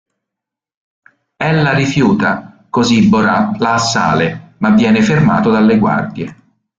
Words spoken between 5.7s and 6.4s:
guardie.